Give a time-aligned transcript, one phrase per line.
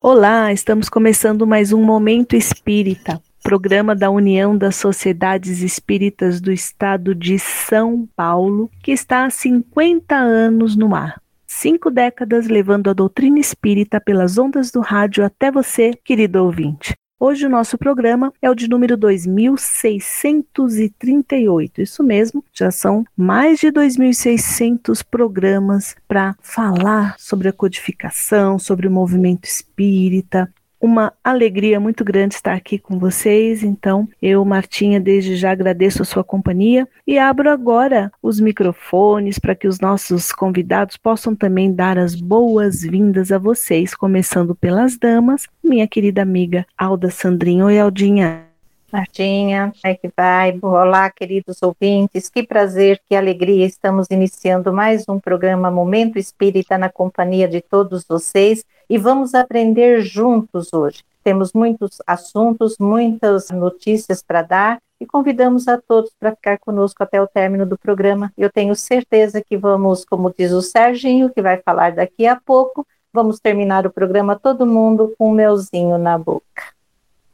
[0.00, 7.16] Olá, estamos começando mais um Momento Espírita, programa da União das Sociedades Espíritas do Estado
[7.16, 11.20] de São Paulo, que está há 50 anos no ar.
[11.44, 16.94] Cinco décadas levando a doutrina espírita pelas ondas do rádio até você, querido ouvinte.
[17.20, 21.82] Hoje o nosso programa é o de número 2638.
[21.82, 28.90] Isso mesmo, já são mais de 2600 programas para falar sobre a codificação, sobre o
[28.90, 30.48] movimento espírita,
[30.80, 33.62] uma alegria muito grande estar aqui com vocês.
[33.62, 39.54] Então, eu, Martinha, desde já agradeço a sua companhia e abro agora os microfones para
[39.54, 45.86] que os nossos convidados possam também dar as boas-vindas a vocês, começando pelas damas, minha
[45.86, 47.66] querida amiga Alda Sandrinho.
[47.66, 48.47] Oi, Aldinha.
[48.90, 50.58] Martinha, é que vai?
[50.62, 53.66] Olá, queridos ouvintes, que prazer, que alegria.
[53.66, 60.00] Estamos iniciando mais um programa Momento Espírita na companhia de todos vocês e vamos aprender
[60.00, 61.04] juntos hoje.
[61.22, 67.20] Temos muitos assuntos, muitas notícias para dar e convidamos a todos para ficar conosco até
[67.20, 68.32] o término do programa.
[68.38, 72.86] Eu tenho certeza que vamos, como diz o Serginho, que vai falar daqui a pouco,
[73.12, 76.77] vamos terminar o programa todo mundo com um melzinho na boca.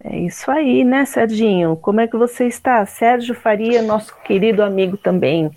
[0.06, 1.76] É isso aí, né, Serginho?
[1.76, 2.84] Como é que você está?
[2.84, 5.50] Sérgio Faria, nosso querido amigo também.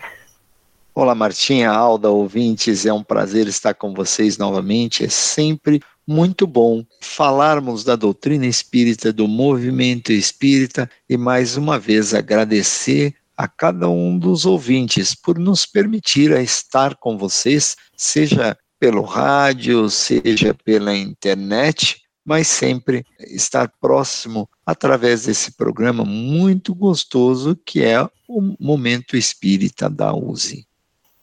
[0.95, 5.03] Olá, Martinha, Alda, ouvintes, é um prazer estar com vocês novamente.
[5.03, 12.13] É sempre muito bom falarmos da doutrina espírita, do movimento espírita e mais uma vez
[12.13, 19.89] agradecer a cada um dos ouvintes por nos permitir estar com vocês, seja pelo rádio,
[19.89, 28.55] seja pela internet, mas sempre estar próximo através desse programa muito gostoso que é o
[28.59, 30.67] Momento Espírita da USE.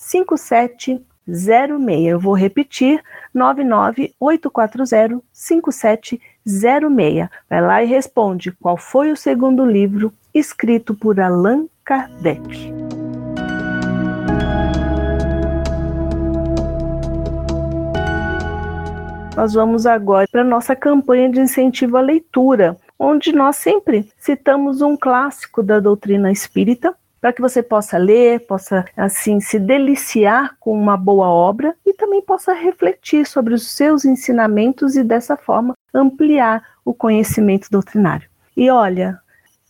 [0.00, 2.06] 5706.
[2.06, 3.02] Eu vou repetir:
[3.34, 7.28] 99840 5706.
[7.48, 12.72] Vai lá e responde qual foi o segundo livro escrito por Allan Kardec.
[19.36, 24.82] Nós vamos agora para a nossa campanha de incentivo à leitura, onde nós sempre citamos
[24.82, 30.72] um clássico da doutrina espírita para que você possa ler, possa assim se deliciar com
[30.72, 36.62] uma boa obra e também possa refletir sobre os seus ensinamentos e dessa forma ampliar
[36.84, 38.28] o conhecimento doutrinário.
[38.56, 39.18] E olha,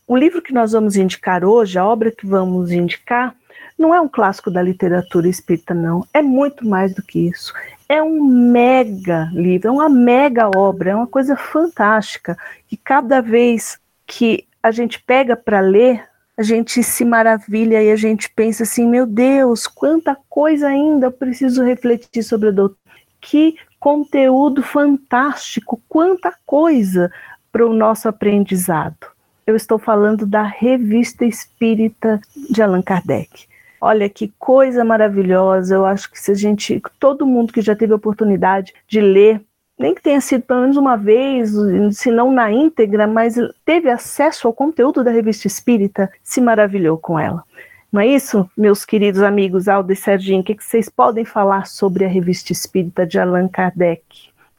[0.06, 3.34] o livro que nós vamos indicar hoje, a obra que vamos indicar,
[3.78, 6.06] não é um clássico da literatura espírita, não.
[6.12, 7.54] É muito mais do que isso.
[7.88, 12.36] É um mega livro, é uma mega obra, é uma coisa fantástica.
[12.70, 16.09] E cada vez que a gente pega para ler,
[16.40, 21.62] a gente se maravilha e a gente pensa assim: meu Deus, quanta coisa ainda preciso
[21.62, 22.80] refletir sobre a doutrina.
[23.20, 27.12] Que conteúdo fantástico, quanta coisa
[27.52, 29.08] para o nosso aprendizado.
[29.46, 33.46] Eu estou falando da Revista Espírita de Allan Kardec.
[33.78, 35.74] Olha que coisa maravilhosa.
[35.74, 39.42] Eu acho que se a gente, todo mundo que já teve a oportunidade de ler,
[39.80, 41.52] nem que tenha sido pelo menos uma vez,
[41.92, 47.18] se não na íntegra, mas teve acesso ao conteúdo da Revista Espírita, se maravilhou com
[47.18, 47.42] ela.
[47.90, 50.42] Não é isso, meus queridos amigos Aldo e Serginho?
[50.42, 54.04] O que, que vocês podem falar sobre a Revista Espírita de Allan Kardec?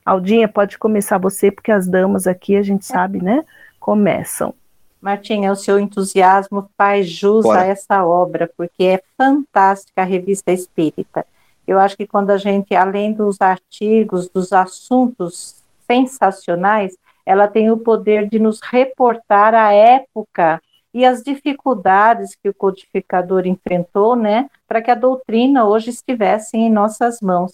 [0.03, 3.45] Aldinha, pode começar você, porque as damas aqui, a gente sabe, né?
[3.79, 4.55] Começam.
[4.99, 7.61] Martinha, o seu entusiasmo faz jus Bora.
[7.61, 11.23] a essa obra, porque é fantástica a Revista Espírita.
[11.71, 17.77] Eu acho que quando a gente, além dos artigos, dos assuntos sensacionais, ela tem o
[17.77, 20.61] poder de nos reportar a época
[20.93, 26.69] e as dificuldades que o codificador enfrentou, né, para que a doutrina hoje estivesse em
[26.69, 27.53] nossas mãos.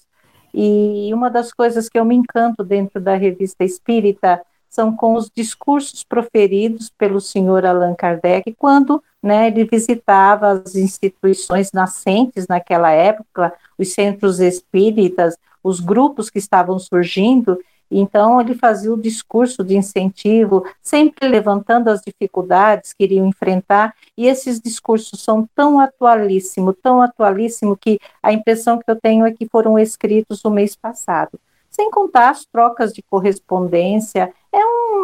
[0.52, 5.30] E uma das coisas que eu me encanto dentro da revista Espírita são com os
[5.34, 13.54] discursos proferidos pelo senhor Allan Kardec quando né, ele visitava as instituições nascentes naquela época,
[13.78, 17.60] os centros espíritas, os grupos que estavam surgindo,
[17.90, 24.28] então, ele fazia o discurso de incentivo, sempre levantando as dificuldades que iriam enfrentar, e
[24.28, 29.48] esses discursos são tão atualíssimos, tão atualíssimos, que a impressão que eu tenho é que
[29.48, 31.40] foram escritos no mês passado.
[31.70, 34.34] Sem contar as trocas de correspondência,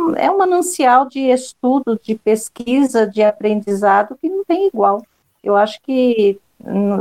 [0.04, 5.06] um, é um manancial de estudo, de pesquisa, de aprendizado que não tem igual.
[5.44, 6.40] Eu acho que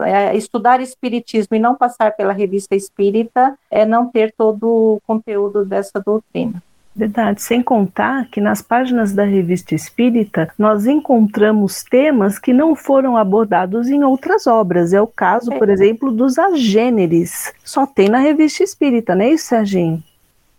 [0.05, 5.65] é, estudar espiritismo e não passar pela revista espírita é não ter todo o conteúdo
[5.65, 6.63] dessa doutrina.
[6.95, 13.17] Verdade, sem contar que nas páginas da revista espírita nós encontramos temas que não foram
[13.17, 14.93] abordados em outras obras.
[14.93, 15.59] É o caso, é.
[15.59, 17.55] por exemplo, dos agêneres.
[17.65, 20.03] Só tem na revista espírita, não é isso, Serginho?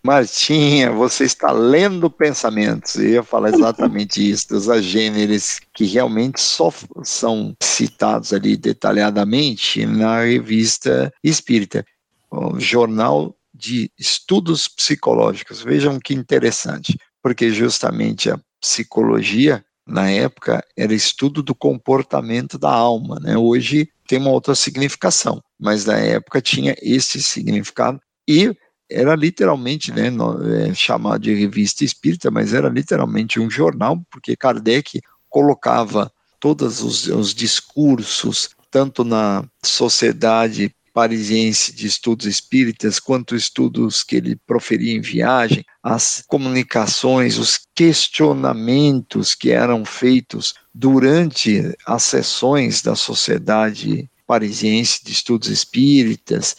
[0.06, 2.96] Martinha, você está lendo pensamentos.
[2.96, 6.74] Eu ia falar exatamente isso, dos agêneres que realmente só
[7.04, 11.86] são citados ali detalhadamente na revista Espírita,
[12.30, 15.62] o Jornal de Estudos Psicológicos.
[15.62, 23.20] Vejam que interessante, porque justamente a psicologia na época era estudo do comportamento da alma,
[23.22, 23.38] né?
[23.38, 28.56] Hoje tem uma outra significação, mas na época tinha esse significado e
[28.90, 35.02] era literalmente, né, é, chamado de revista espírita, mas era literalmente um jornal, porque Kardec
[35.30, 44.18] colocava todos os, os discursos, tanto na sociedade parisiense de estudos espíritas, quanto estudos que
[44.18, 52.96] ele proferia em viagem, as comunicações, os questionamentos que eram feitos durante as sessões da
[52.96, 56.56] Sociedade Parisiense de Estudos Espíritas,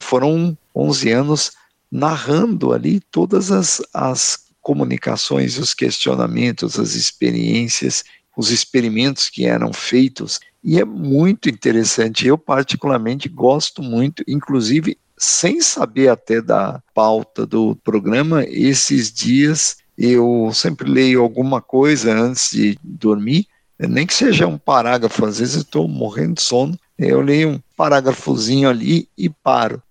[0.00, 1.52] foram 11 anos
[1.90, 8.04] narrando ali todas as, as comunicações, os questionamentos, as experiências,
[8.36, 10.40] os experimentos que eram feitos.
[10.62, 12.26] E é muito interessante.
[12.26, 20.52] Eu, particularmente, gosto muito, inclusive, sem saber até da pauta do programa, esses dias eu
[20.54, 25.62] sempre leio alguma coisa antes de dormir, nem que seja um parágrafo, às vezes eu
[25.62, 29.82] estou morrendo de sono, eu leio um parágrafozinho ali e paro.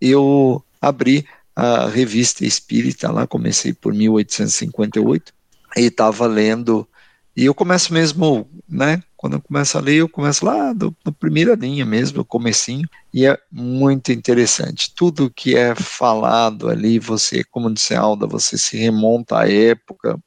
[0.00, 5.32] Eu abri a revista espírita lá, comecei por 1858,
[5.76, 6.86] e estava lendo,
[7.34, 11.10] e eu começo mesmo, né, quando eu começo a ler, eu começo lá do, do
[11.10, 14.92] primeira linha mesmo, comecinho, e é muito interessante.
[14.94, 20.18] Tudo que é falado ali, você, como disse Alda, você se remonta à época,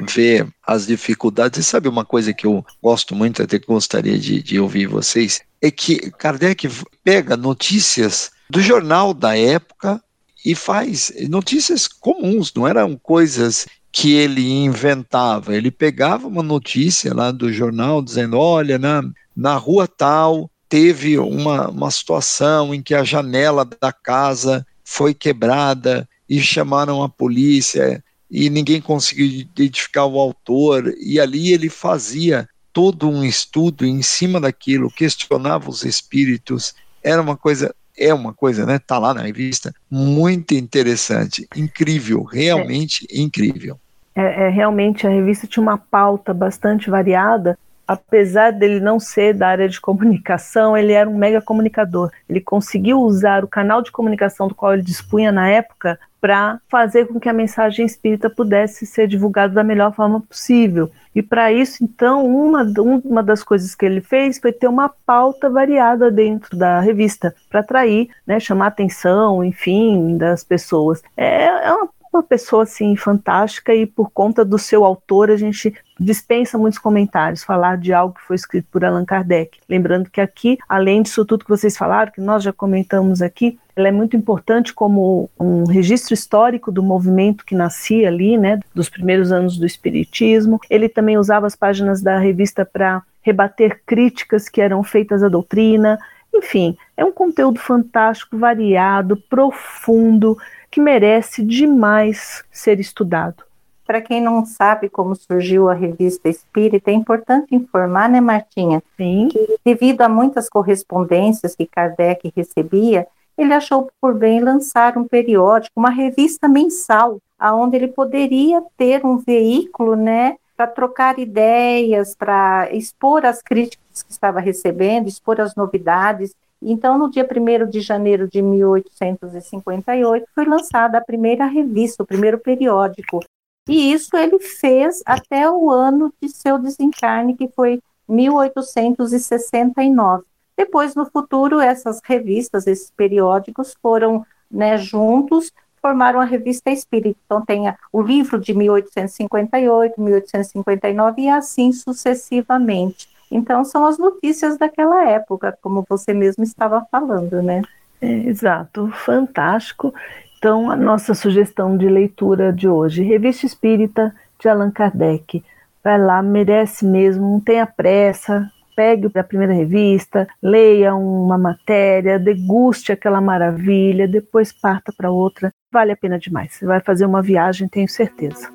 [0.00, 1.60] vê as dificuldades.
[1.60, 5.42] E sabe uma coisa que eu gosto muito, até que gostaria de, de ouvir vocês,
[5.60, 6.68] é que Kardec
[7.04, 10.02] pega notícias do jornal da época
[10.44, 15.54] e faz notícias comuns, não eram coisas que ele inventava.
[15.54, 19.02] Ele pegava uma notícia lá do jornal dizendo: olha, na,
[19.36, 26.08] na rua tal teve uma, uma situação em que a janela da casa foi quebrada
[26.28, 30.94] e chamaram a polícia e ninguém conseguiu identificar o autor.
[31.00, 36.72] E ali ele fazia todo um estudo em cima daquilo, questionava os espíritos.
[37.02, 38.78] Era uma coisa é uma coisa, né?
[38.78, 43.20] Tá lá na revista, muito interessante, incrível, realmente é.
[43.20, 43.78] incrível.
[44.14, 47.58] É, é, realmente a revista tinha uma pauta bastante variada.
[47.90, 52.12] Apesar dele não ser da área de comunicação, ele era um mega comunicador.
[52.28, 57.08] Ele conseguiu usar o canal de comunicação do qual ele dispunha na época para fazer
[57.08, 60.88] com que a mensagem espírita pudesse ser divulgada da melhor forma possível.
[61.12, 62.62] E para isso, então, uma,
[63.04, 67.58] uma das coisas que ele fez foi ter uma pauta variada dentro da revista, para
[67.58, 71.02] atrair, né, chamar atenção, enfim, das pessoas.
[71.16, 75.74] É, é uma uma pessoa assim fantástica e por conta do seu autor a gente
[75.98, 79.58] dispensa muitos comentários falar de algo que foi escrito por Allan Kardec.
[79.68, 83.88] Lembrando que aqui, além disso tudo que vocês falaram, que nós já comentamos aqui, ela
[83.88, 89.30] é muito importante como um registro histórico do movimento que nascia ali, né, dos primeiros
[89.30, 90.58] anos do espiritismo.
[90.68, 95.98] Ele também usava as páginas da revista para rebater críticas que eram feitas à doutrina.
[96.34, 100.36] Enfim, é um conteúdo fantástico, variado, profundo,
[100.70, 103.44] que merece demais ser estudado.
[103.84, 108.80] Para quem não sabe como surgiu a revista Espírita, é importante informar, né, Martinha?
[108.96, 109.28] Sim.
[109.32, 115.72] Que devido a muitas correspondências que Kardec recebia, ele achou por bem lançar um periódico,
[115.74, 123.24] uma revista mensal, aonde ele poderia ter um veículo, né, para trocar ideias, para expor
[123.24, 128.40] as críticas que estava recebendo, expor as novidades então, no dia 1 de janeiro de
[128.42, 133.20] 1858, foi lançada a primeira revista, o primeiro periódico.
[133.68, 140.24] E isso ele fez até o ano de seu desencarne, que foi 1869.
[140.56, 145.50] Depois, no futuro, essas revistas, esses periódicos foram né, juntos,
[145.80, 147.18] formaram a revista Espírita.
[147.24, 153.08] Então, tem o livro de 1858, 1859 e assim sucessivamente.
[153.30, 157.62] Então, são as notícias daquela época, como você mesmo estava falando, né?
[158.00, 159.94] É, exato, fantástico.
[160.38, 165.44] Então, a nossa sugestão de leitura de hoje, Revista Espírita de Allan Kardec.
[165.84, 172.92] Vai lá, merece mesmo, não tenha pressa, pegue a primeira revista, leia uma matéria, deguste
[172.92, 175.52] aquela maravilha, depois parta para outra.
[175.70, 176.54] Vale a pena demais.
[176.54, 178.50] Você vai fazer uma viagem, tenho certeza.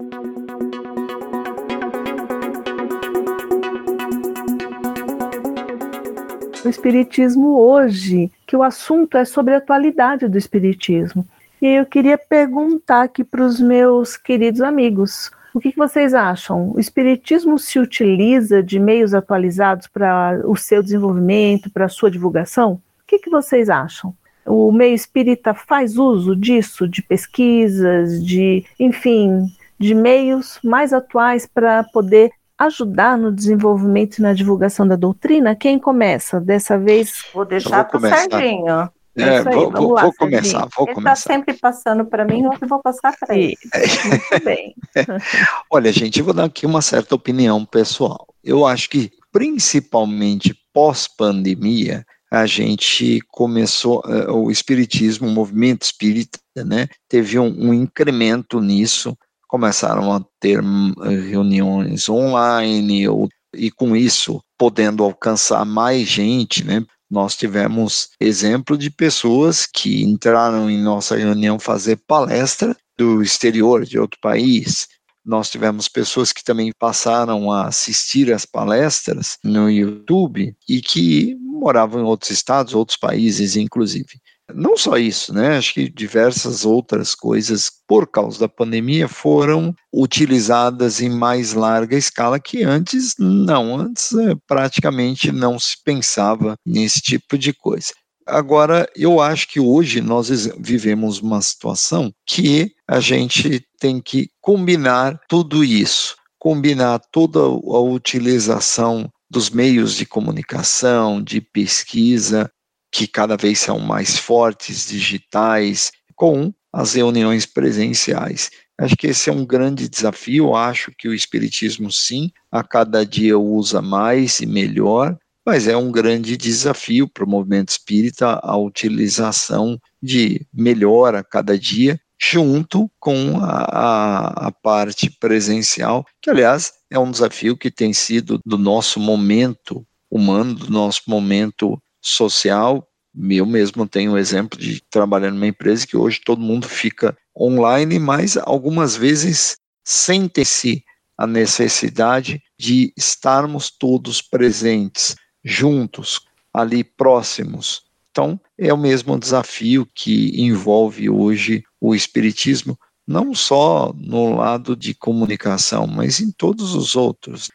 [6.66, 11.26] O Espiritismo hoje, que o assunto é sobre a atualidade do Espiritismo.
[11.62, 16.72] E eu queria perguntar aqui para os meus queridos amigos: o que, que vocês acham?
[16.76, 22.74] O Espiritismo se utiliza de meios atualizados para o seu desenvolvimento, para a sua divulgação?
[22.74, 24.14] O que, que vocês acham?
[24.46, 29.48] O meio espírita faz uso disso, de pesquisas, de, enfim,
[29.80, 35.56] de meios mais atuais para poder ajudar no desenvolvimento e na divulgação da doutrina?
[35.56, 36.40] Quem começa?
[36.40, 37.26] Dessa vez.
[37.34, 38.90] Vou deixar para o Serginho.
[39.18, 42.82] É, vou, vou, lá, vou começar, vou ele está sempre passando para mim, eu vou
[42.82, 43.58] passar para ele.
[44.06, 44.76] Muito bem.
[45.72, 48.28] Olha, gente, eu vou dar aqui uma certa opinião pessoal.
[48.44, 56.90] Eu acho que, principalmente pós-pandemia, a gente começou, uh, o espiritismo, o movimento espírita, né,
[57.08, 59.18] teve um, um incremento nisso,
[59.56, 66.86] começaram a ter hum, reuniões online ou, e com isso podendo alcançar mais gente, né?
[67.10, 73.98] Nós tivemos exemplo de pessoas que entraram em nossa reunião fazer palestra do exterior, de
[73.98, 74.90] outro país.
[75.24, 82.02] Nós tivemos pessoas que também passaram a assistir as palestras no YouTube e que moravam
[82.02, 84.20] em outros estados, outros países, inclusive.
[84.54, 85.58] Não só isso, né?
[85.58, 92.40] Acho que diversas outras coisas, por causa da pandemia, foram utilizadas em mais larga escala
[92.40, 93.80] que antes não.
[93.80, 97.94] Antes é, praticamente não se pensava nesse tipo de coisa.
[98.28, 105.20] Agora, eu acho que hoje nós vivemos uma situação que a gente tem que combinar
[105.30, 112.50] tudo isso, combinar toda a utilização dos meios de comunicação, de pesquisa,
[112.96, 118.50] que cada vez são mais fortes, digitais, com as reuniões presenciais.
[118.78, 120.56] Acho que esse é um grande desafio.
[120.56, 125.92] Acho que o Espiritismo, sim, a cada dia usa mais e melhor, mas é um
[125.92, 133.40] grande desafio para o movimento espírita a utilização de melhor a cada dia, junto com
[133.42, 139.86] a, a parte presencial, que, aliás, é um desafio que tem sido do nosso momento
[140.10, 142.88] humano, do nosso momento social.
[143.30, 147.98] Eu mesmo tenho um exemplo de trabalhar numa empresa que hoje todo mundo fica online,
[147.98, 150.84] mas algumas vezes sente-se
[151.18, 156.22] a necessidade de estarmos todos presentes, juntos,
[156.54, 157.84] ali próximos.
[158.12, 164.94] Então, é o mesmo desafio que envolve hoje o Espiritismo, não só no lado de
[164.94, 167.50] comunicação, mas em todos os outros.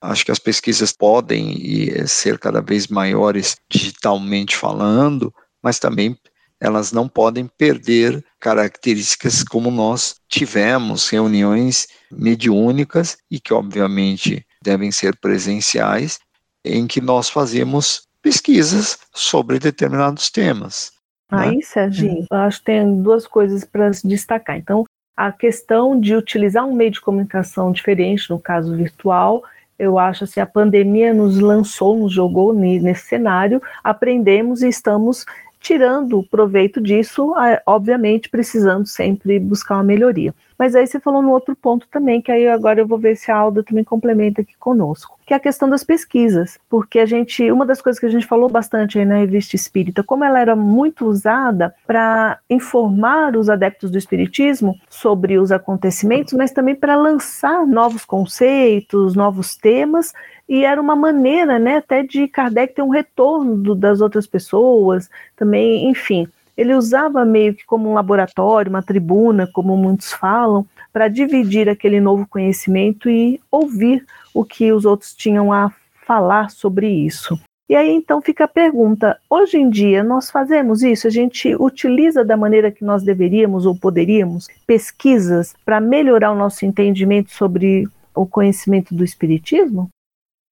[0.00, 6.16] Acho que as pesquisas podem ser cada vez maiores digitalmente falando, mas também
[6.60, 15.16] elas não podem perder características como nós tivemos reuniões mediúnicas e que obviamente devem ser
[15.16, 16.18] presenciais,
[16.64, 20.92] em que nós fazemos pesquisas sobre determinados temas.
[21.30, 21.62] Aí, né?
[21.62, 24.56] Serginho, eu acho que tem duas coisas para se destacar.
[24.56, 24.84] Então,
[25.16, 29.44] a questão de utilizar um meio de comunicação diferente, no caso virtual,
[29.78, 35.24] eu acho assim, a pandemia nos lançou, nos jogou nesse cenário, aprendemos e estamos
[35.60, 37.34] tirando proveito disso,
[37.66, 40.34] obviamente precisando sempre buscar uma melhoria.
[40.58, 43.30] Mas aí você falou no outro ponto também, que aí agora eu vou ver se
[43.30, 47.48] a Alda também complementa aqui conosco, que é a questão das pesquisas, porque a gente,
[47.52, 50.56] uma das coisas que a gente falou bastante aí na revista Espírita, como ela era
[50.56, 57.64] muito usada para informar os adeptos do espiritismo sobre os acontecimentos, mas também para lançar
[57.64, 60.12] novos conceitos, novos temas
[60.48, 65.88] e era uma maneira, né, até de Kardec ter um retorno das outras pessoas, também,
[65.88, 66.26] enfim
[66.58, 72.00] ele usava meio que como um laboratório, uma tribuna, como muitos falam, para dividir aquele
[72.00, 75.72] novo conhecimento e ouvir o que os outros tinham a
[76.04, 77.38] falar sobre isso.
[77.68, 81.06] E aí então fica a pergunta: hoje em dia nós fazemos isso?
[81.06, 86.66] A gente utiliza da maneira que nós deveríamos ou poderíamos pesquisas para melhorar o nosso
[86.66, 89.88] entendimento sobre o conhecimento do Espiritismo?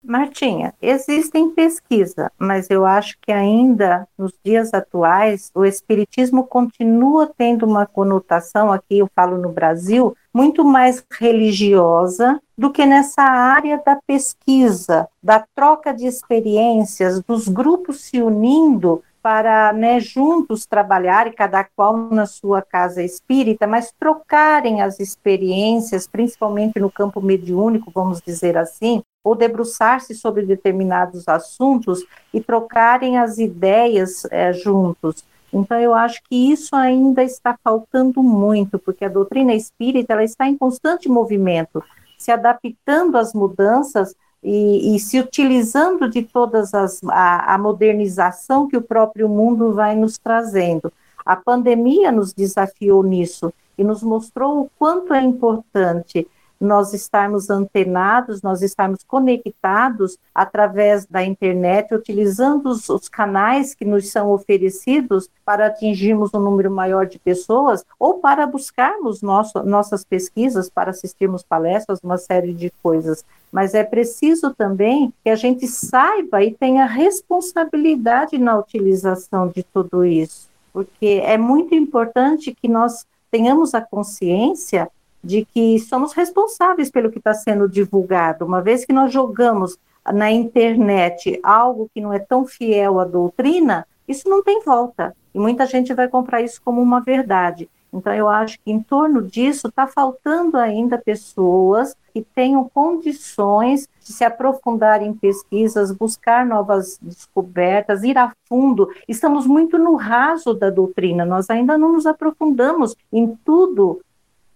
[0.07, 7.67] Martinha, existem pesquisa, mas eu acho que ainda nos dias atuais o espiritismo continua tendo
[7.67, 13.99] uma conotação, aqui eu falo no Brasil, muito mais religiosa do que nessa área da
[14.07, 21.65] pesquisa, da troca de experiências, dos grupos se unindo para né, juntos trabalhar, e cada
[21.65, 28.57] qual na sua casa espírita, mas trocarem as experiências, principalmente no campo mediúnico, vamos dizer
[28.57, 35.25] assim, ou debruçar-se sobre determinados assuntos e trocarem as ideias é, juntos.
[35.53, 40.47] Então, eu acho que isso ainda está faltando muito, porque a doutrina espírita ela está
[40.47, 41.83] em constante movimento,
[42.17, 48.77] se adaptando às mudanças e, e se utilizando de todas as a, a modernização que
[48.77, 50.93] o próprio mundo vai nos trazendo.
[51.25, 56.29] A pandemia nos desafiou nisso e nos mostrou o quanto é importante
[56.61, 64.11] nós estarmos antenados, nós estarmos conectados através da internet, utilizando os, os, canais que nos
[64.11, 70.71] são oferecidos para atingirmos um número maior de pessoas ou para buscarmos nosso, nossas pesquisas,
[70.71, 73.25] para assistirmos palestras, uma série de coisas.
[73.53, 80.05] Mas é preciso também que a gente saiba e tenha responsabilidade na utilização de tudo
[80.05, 84.91] isso, porque é muito importante que nós tenhamos a consciência
[85.27, 89.77] de que somos responsáveis pelo que está sendo divulgado, uma vez que nós jogamos
[90.15, 95.17] na internet algo que não é tão fiel à doutrina, isso não tem volta.
[95.35, 97.69] E muita gente vai comprar isso como uma verdade.
[97.93, 104.13] Então, eu acho que em torno disso está faltando ainda pessoas que tenham condições de
[104.13, 108.89] se aprofundar em pesquisas, buscar novas descobertas, ir a fundo.
[109.09, 114.01] Estamos muito no raso da doutrina, nós ainda não nos aprofundamos em tudo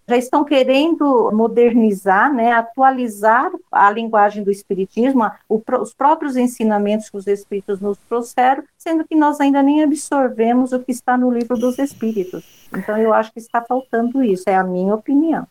[0.08, 7.16] já estão querendo modernizar, né, atualizar a linguagem do Espiritismo, o, os próprios ensinamentos que
[7.16, 11.56] os Espíritos nos trouxeram, sendo que nós ainda nem absorvemos o que está no livro
[11.56, 12.44] dos Espíritos.
[12.76, 15.46] Então, eu acho que está faltando isso, é a minha opinião.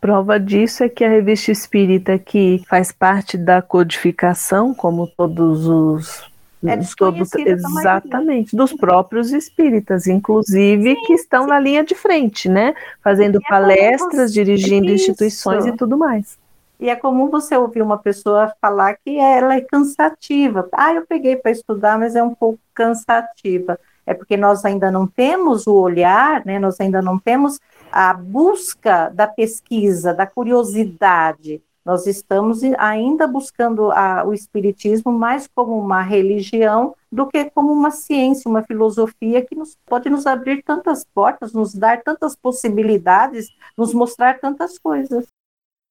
[0.00, 6.31] Prova disso é que a revista espírita, que faz parte da codificação, como todos os
[6.64, 11.48] é todo, exatamente, dos próprios espíritas, inclusive, sim, que estão sim.
[11.48, 12.74] na linha de frente, né?
[13.02, 15.10] Fazendo é palestras, dirigindo Isso.
[15.10, 16.38] instituições e tudo mais.
[16.78, 20.68] E é comum você ouvir uma pessoa falar que ela é cansativa.
[20.72, 23.78] Ah, eu peguei para estudar, mas é um pouco cansativa.
[24.04, 26.58] É porque nós ainda não temos o olhar, né?
[26.58, 31.62] Nós ainda não temos a busca da pesquisa, da curiosidade.
[31.84, 37.90] Nós estamos ainda buscando a, o Espiritismo mais como uma religião do que como uma
[37.90, 43.92] ciência, uma filosofia que nos, pode nos abrir tantas portas, nos dar tantas possibilidades, nos
[43.92, 45.26] mostrar tantas coisas.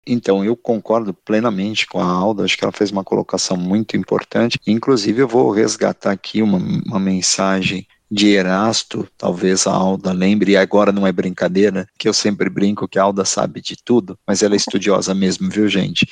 [0.07, 4.59] Então, eu concordo plenamente com a Alda, acho que ela fez uma colocação muito importante.
[4.65, 10.57] Inclusive, eu vou resgatar aqui uma, uma mensagem de Erasto, talvez a Alda lembre, e
[10.57, 14.43] agora não é brincadeira, que eu sempre brinco que a Alda sabe de tudo, mas
[14.43, 16.05] ela é estudiosa mesmo, viu, gente?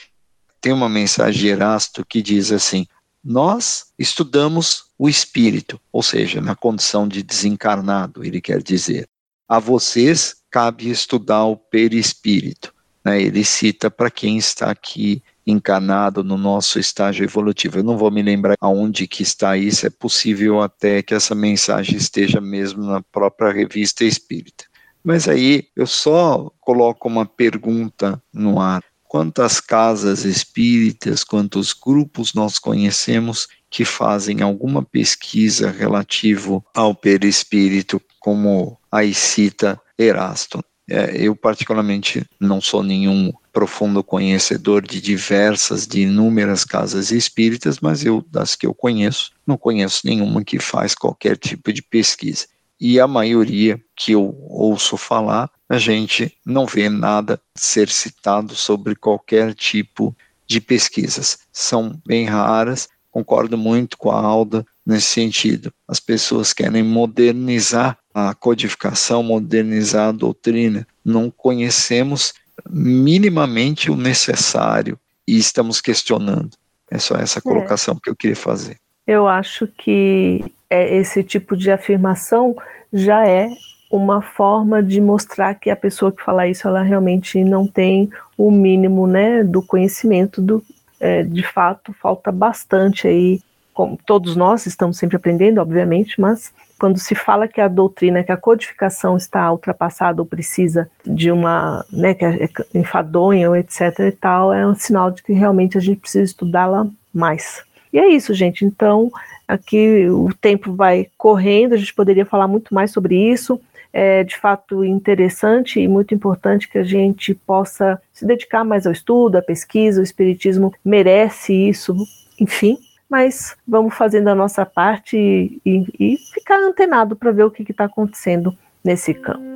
[0.62, 2.88] Tem uma mensagem de Erasto que diz assim:
[3.22, 9.08] Nós estudamos o espírito, ou seja, na condição de desencarnado, ele quer dizer.
[9.48, 12.74] A vocês cabe estudar o perispírito.
[13.04, 13.22] Né?
[13.22, 17.80] Ele cita para quem está aqui encarnado no nosso estágio evolutivo.
[17.80, 21.98] Eu não vou me lembrar aonde que está isso, é possível até que essa mensagem
[21.98, 24.66] esteja mesmo na própria revista Espírita.
[25.04, 28.84] Mas aí eu só coloco uma pergunta no ar.
[29.04, 38.78] Quantas casas espíritas, quantos grupos nós conhecemos que fazem alguma pesquisa relativo ao perispírito, como
[38.92, 40.64] aí cita Erasto?
[40.88, 48.06] É, eu, particularmente, não sou nenhum profundo conhecedor de diversas, de inúmeras casas espíritas, mas
[48.06, 52.48] eu, das que eu conheço, não conheço nenhuma que faz qualquer tipo de pesquisa.
[52.80, 58.96] E a maioria que eu ouço falar, a gente não vê nada ser citado sobre
[58.96, 60.16] qualquer tipo
[60.48, 61.40] de pesquisas.
[61.52, 65.74] São bem raras, concordo muito com a Alda nesse sentido.
[65.86, 70.88] As pessoas querem modernizar a codificação, modernizar a doutrina.
[71.04, 72.34] Não conhecemos
[72.70, 76.52] minimamente o necessário e estamos questionando.
[76.90, 77.42] É só essa é.
[77.42, 78.00] colocação é.
[78.02, 78.78] que eu queria fazer.
[79.06, 82.56] Eu acho que é, esse tipo de afirmação
[82.92, 83.50] já é
[83.92, 88.52] uma forma de mostrar que a pessoa que fala isso ela realmente não tem o
[88.52, 90.64] mínimo né, do conhecimento do,
[91.00, 93.42] é, de fato falta bastante aí
[93.74, 98.32] como todos nós estamos sempre aprendendo obviamente mas quando se fala que a doutrina, que
[98.32, 104.12] a codificação está ultrapassada ou precisa de uma, né, que é enfadonha ou etc e
[104.12, 107.64] tal, é um sinal de que realmente a gente precisa estudá-la mais.
[107.92, 108.64] E é isso, gente.
[108.64, 109.12] Então,
[109.48, 113.60] aqui o tempo vai correndo, a gente poderia falar muito mais sobre isso.
[113.92, 118.94] É de fato interessante e muito importante que a gente possa se dedicar mais ao
[118.94, 120.00] estudo, à pesquisa.
[120.00, 121.96] O Espiritismo merece isso,
[122.40, 122.78] enfim,
[123.10, 127.64] mas vamos fazendo a nossa parte e, e, e ficar antenado para ver o que
[127.70, 129.50] está acontecendo nesse campo.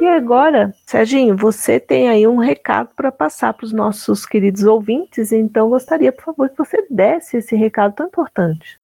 [0.00, 5.32] E agora, Serginho, você tem aí um recado para passar para os nossos queridos ouvintes,
[5.32, 8.78] então gostaria, por favor, que você desse esse recado tão importante.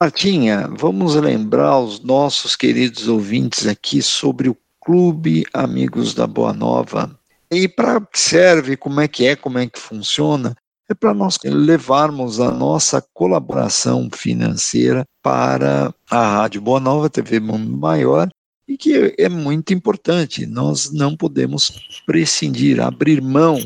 [0.00, 7.18] Martinha, vamos lembrar os nossos queridos ouvintes aqui sobre o Clube Amigos da Boa Nova.
[7.50, 10.54] E para que serve, como é que é, como é que funciona?
[10.88, 17.74] É para nós levarmos a nossa colaboração financeira para a Rádio Boa Nova, TV Mundo
[17.74, 18.28] Maior,
[18.68, 20.44] e que é muito importante.
[20.44, 23.58] Nós não podemos prescindir, abrir mão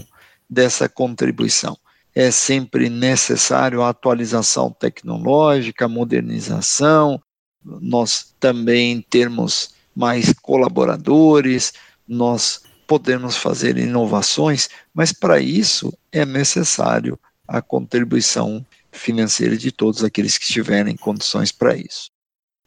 [0.48, 1.76] dessa contribuição.
[2.14, 7.20] É sempre necessário a atualização tecnológica, modernização,
[7.64, 11.72] nós também termos mais colaboradores,
[12.06, 20.38] nós podemos fazer inovações, mas para isso é necessário a contribuição financeira de todos aqueles
[20.38, 22.12] que tiverem condições para isso.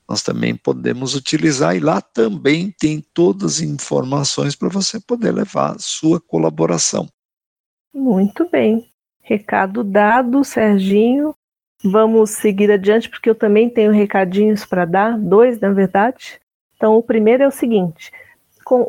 [0.08, 5.76] Nós também podemos utilizar e lá também tem todas as informações para você poder levar
[5.80, 7.08] sua colaboração.
[7.94, 8.90] Muito bem.
[9.22, 11.34] Recado dado, Serginho.
[11.84, 16.40] Vamos seguir adiante, porque eu também tenho recadinhos para dar, dois, na verdade.
[16.76, 18.12] Então, o primeiro é o seguinte: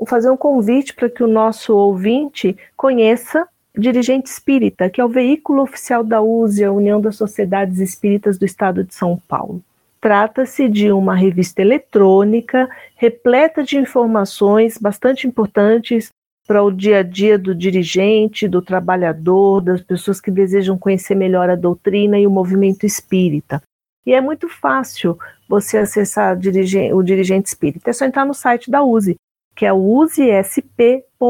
[0.06, 5.62] fazer um convite para que o nosso ouvinte conheça Dirigente Espírita, que é o veículo
[5.62, 9.60] oficial da USE, a União das Sociedades Espíritas do Estado de São Paulo.
[10.00, 16.10] Trata-se de uma revista eletrônica repleta de informações bastante importantes
[16.46, 21.48] para o dia a dia do dirigente, do trabalhador, das pessoas que desejam conhecer melhor
[21.48, 23.62] a doutrina e o movimento espírita.
[24.06, 27.90] E é muito fácil você acessar o dirigente espírita.
[27.90, 29.16] É só entrar no site da USE,
[29.54, 31.22] que é usesp.org.br.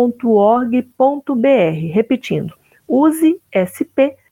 [1.92, 2.54] Repetindo,
[2.88, 4.24] usesp.org.br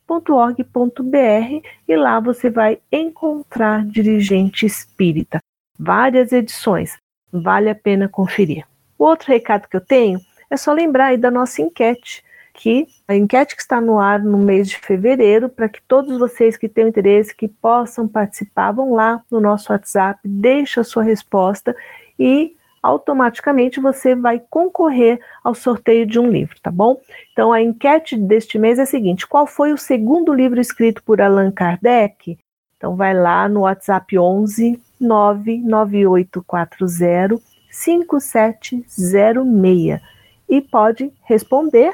[1.89, 5.41] e lá você vai encontrar dirigente espírita.
[5.79, 6.97] Várias edições,
[7.33, 8.65] vale a pena conferir.
[8.99, 12.23] O outro recado que eu tenho é só lembrar aí da nossa enquete,
[12.55, 16.57] que a enquete que está no ar no mês de fevereiro, para que todos vocês
[16.57, 21.75] que têm interesse, que possam participar, vão lá no nosso WhatsApp, deixa a sua resposta
[22.19, 26.99] e automaticamente você vai concorrer ao sorteio de um livro, tá bom?
[27.33, 31.21] Então a enquete deste mês é a seguinte: qual foi o segundo livro escrito por
[31.21, 32.39] Allan Kardec?
[32.77, 37.41] Então vai lá no WhatsApp 11 99840
[37.71, 40.01] 5706
[40.49, 41.93] e pode responder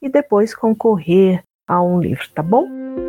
[0.00, 3.05] e depois concorrer a um livro, tá bom?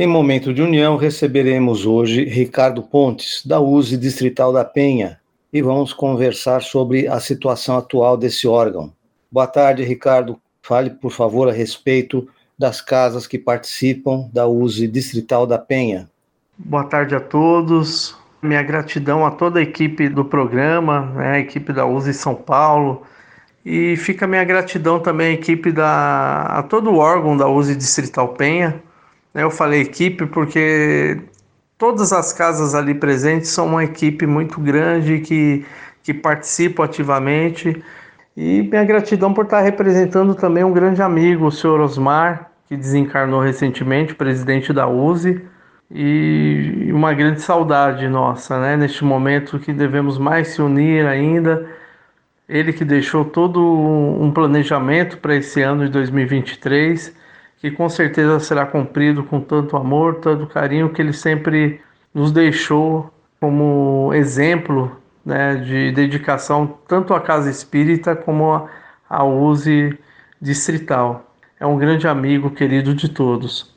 [0.00, 5.18] Em momento de união, receberemos hoje Ricardo Pontes, da USE Distrital da Penha,
[5.52, 8.92] e vamos conversar sobre a situação atual desse órgão.
[9.28, 10.38] Boa tarde, Ricardo.
[10.62, 16.08] Fale, por favor, a respeito das casas que participam da USE Distrital da Penha.
[16.56, 18.16] Boa tarde a todos.
[18.40, 23.02] Minha gratidão a toda a equipe do programa, né, a equipe da USE São Paulo,
[23.66, 28.28] e fica minha gratidão também à equipe da a todo o órgão da USE Distrital
[28.28, 28.80] Penha,
[29.34, 31.20] eu falei equipe porque
[31.76, 35.64] todas as casas ali presentes são uma equipe muito grande que,
[36.02, 37.82] que participa ativamente.
[38.36, 43.40] E minha gratidão por estar representando também um grande amigo, o senhor Osmar, que desencarnou
[43.40, 45.42] recentemente, presidente da USE,
[45.90, 48.76] e uma grande saudade nossa, né?
[48.76, 51.66] Neste momento que devemos mais se unir ainda.
[52.48, 57.14] Ele que deixou todo um planejamento para esse ano de 2023
[57.60, 61.80] que com certeza será cumprido com tanto amor, tanto carinho que ele sempre
[62.14, 68.68] nos deixou como exemplo né, de dedicação tanto à casa espírita como
[69.08, 69.98] à USE
[70.40, 71.32] distrital.
[71.58, 73.74] É um grande amigo querido de todos.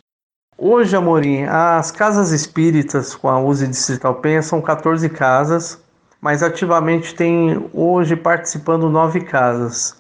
[0.58, 5.84] Hoje, Amorim, as casas espíritas com a USE Distrital Penha são 14 casas,
[6.22, 10.00] mas ativamente tem hoje participando nove casas,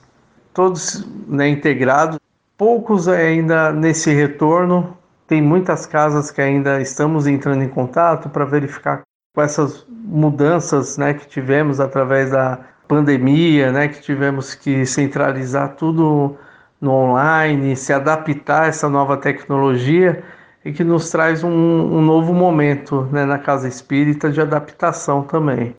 [0.53, 2.20] todos né, integrados
[2.61, 4.95] poucos ainda nesse retorno.
[5.25, 9.01] Tem muitas casas que ainda estamos entrando em contato para verificar
[9.35, 16.37] com essas mudanças né, que tivemos através da pandemia, né, que tivemos que centralizar tudo
[16.79, 20.23] no online, se adaptar a essa nova tecnologia
[20.63, 25.73] e que nos traz um, um novo momento né, na casa espírita de adaptação também.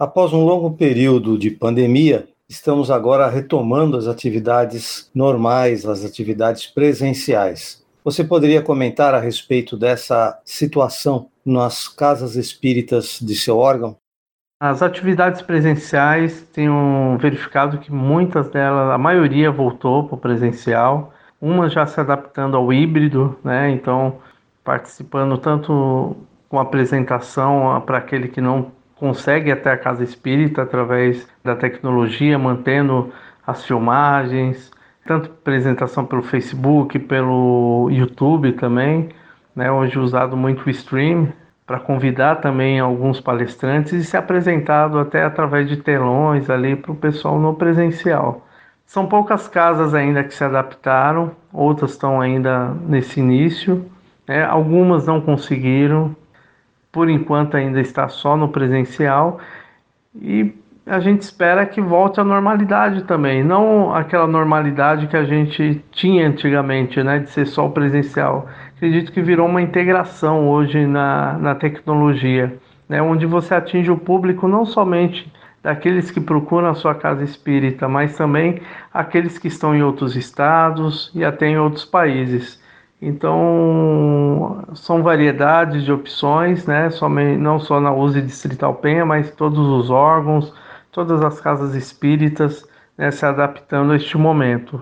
[0.00, 7.84] Após um longo período de pandemia, estamos agora retomando as atividades normais, as atividades presenciais.
[8.02, 13.96] Você poderia comentar a respeito dessa situação nas casas espíritas de seu órgão?
[14.60, 21.72] As atividades presenciais tenho verificado que muitas delas, a maioria voltou para o presencial, umas
[21.72, 23.70] já se adaptando ao híbrido, né?
[23.70, 24.18] Então,
[24.64, 26.16] participando tanto
[26.48, 33.12] com apresentação para aquele que não consegue até a casa espírita através da tecnologia, mantendo
[33.46, 34.70] as filmagens,
[35.06, 39.08] tanto apresentação pelo Facebook, pelo YouTube também,
[39.56, 39.70] né?
[39.70, 41.32] Hoje usado muito o stream
[41.66, 46.96] para convidar também alguns palestrantes e se apresentado até através de telões ali para o
[46.96, 48.46] pessoal no presencial.
[48.86, 53.84] São poucas casas ainda que se adaptaram, outras estão ainda nesse início,
[54.26, 54.44] né?
[54.44, 56.16] algumas não conseguiram,
[56.90, 59.38] por enquanto ainda está só no presencial
[60.14, 60.54] e
[60.88, 66.26] a gente espera que volte à normalidade também, não aquela normalidade que a gente tinha
[66.26, 68.48] antigamente, né, de ser só o presencial.
[68.74, 72.56] Acredito que virou uma integração hoje na, na tecnologia,
[72.88, 75.30] né, onde você atinge o público não somente
[75.62, 78.62] daqueles que procuram a sua casa espírita, mas também
[78.94, 82.58] aqueles que estão em outros estados e até em outros países.
[83.00, 86.88] Então, são variedades de opções, né?
[87.38, 90.52] Não só na USE Distrital Penha, mas todos os órgãos,
[90.90, 94.80] todas as casas espíritas né, se adaptando a este momento.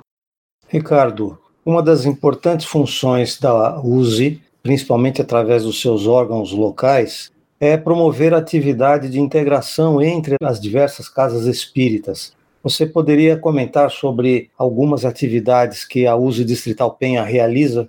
[0.67, 8.33] Ricardo, uma das importantes funções da USE, principalmente através dos seus órgãos locais, é promover
[8.33, 12.35] a atividade de integração entre as diversas casas espíritas.
[12.63, 17.89] Você poderia comentar sobre algumas atividades que a USE Distrital Penha realiza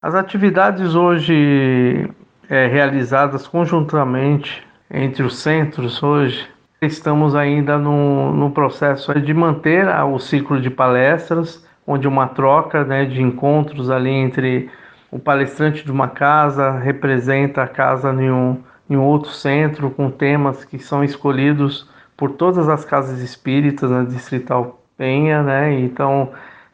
[0.00, 2.08] as atividades hoje
[2.48, 6.48] é, realizadas conjuntamente entre os centros hoje,
[6.80, 13.04] estamos ainda no, no processo de manter o ciclo de palestras, onde uma troca né,
[13.04, 14.70] de encontros ali entre
[15.10, 20.64] o palestrante de uma casa representa a casa em um, em outro centro, com temas
[20.64, 25.72] que são escolhidos por todas as casas espíritas na Distrital Penha, né?
[25.80, 26.30] Então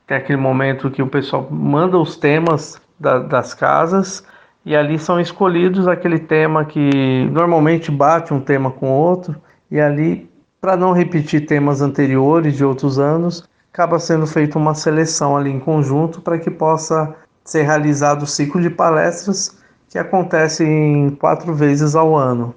[0.07, 4.25] tem aquele momento que o pessoal manda os temas da, das casas
[4.65, 9.37] e ali são escolhidos aquele tema que normalmente bate um tema com outro
[9.71, 10.31] e ali
[10.61, 15.59] para não repetir temas anteriores de outros anos acaba sendo feita uma seleção ali em
[15.59, 19.59] conjunto para que possa ser realizado o ciclo de palestras
[19.91, 22.55] que acontece em quatro vezes ao ano.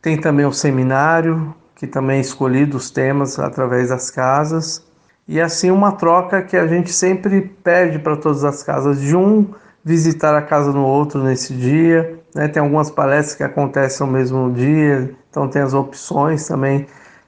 [0.00, 4.84] Tem também o seminário, que também é escolhido os temas através das casas,
[5.28, 9.48] e assim uma troca que a gente sempre pede para todas as casas de um
[9.84, 12.18] visitar a casa no outro nesse dia.
[12.34, 12.48] Né?
[12.48, 16.86] Tem algumas palestras que acontecem no mesmo dia, então tem as opções também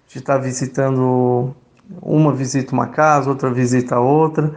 [0.09, 1.55] de estar visitando
[2.01, 4.55] Uma visita uma casa, outra visita outra.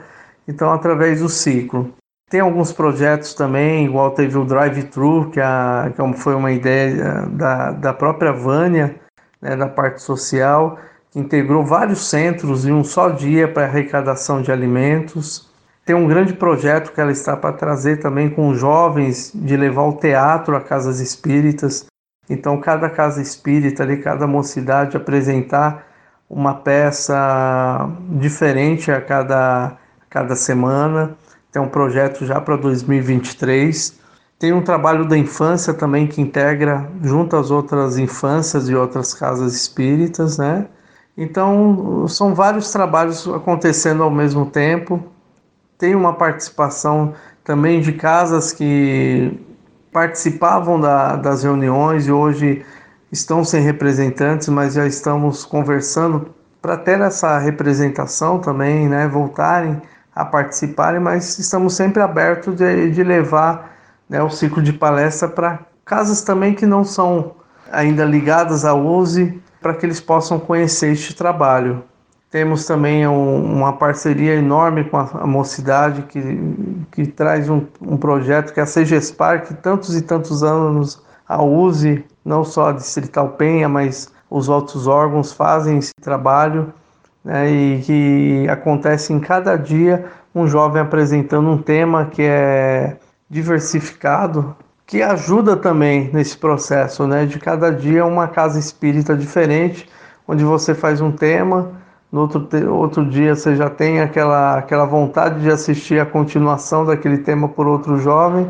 [0.48, 1.94] Então, através do ciclo.
[2.30, 7.94] Tem alguns projetos também, igual teve o Drive-Thru, que, que foi uma ideia da, da
[7.94, 8.96] própria Vânia,
[9.42, 10.78] né, da parte social,
[11.10, 15.47] que integrou vários centros em um só dia para arrecadação de alimentos.
[15.88, 19.94] Tem um grande projeto que ela está para trazer também com jovens, de levar o
[19.94, 21.86] teatro a casas espíritas.
[22.30, 25.88] Então, cada casa espírita ali, cada mocidade apresentar
[26.30, 31.16] uma peça diferente a cada, a cada semana
[31.54, 33.98] tem um projeto já para 2023.
[34.38, 39.54] Tem um trabalho da infância também que integra junto às outras infâncias e outras casas
[39.54, 40.68] espíritas, né?
[41.18, 45.16] Então, são vários trabalhos acontecendo ao mesmo tempo.
[45.78, 47.14] Tem uma participação
[47.44, 49.40] também de casas que
[49.92, 52.66] participavam da, das reuniões e hoje
[53.12, 59.08] estão sem representantes, mas já estamos conversando para ter essa representação também, né?
[59.08, 59.82] Voltarem
[60.14, 63.78] a participarem, mas estamos sempre abertos de, de levar
[64.10, 67.36] né, o ciclo de palestra para casas também que não são
[67.72, 71.84] ainda ligadas à USE, para que eles possam conhecer este trabalho.
[72.30, 76.20] Temos também um, uma parceria enorme com a, a mocidade que,
[76.92, 81.42] que traz um, um, projeto que é a CGESPAR, que tantos e tantos anos a
[81.42, 86.74] USE, não só a Distrital Penha, mas os outros órgãos fazem esse trabalho
[87.24, 92.98] né, e que acontece em cada dia um jovem apresentando um tema que é
[93.30, 99.90] diversificado, que ajuda também nesse processo, né, de cada dia uma casa espírita diferente,
[100.28, 101.72] onde você faz um tema,
[102.12, 107.18] no outro, outro dia você já tem aquela, aquela vontade de assistir a continuação daquele
[107.20, 108.50] tema por outro jovem,